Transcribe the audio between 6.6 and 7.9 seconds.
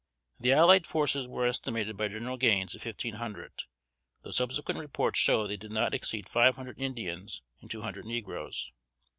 Indians and two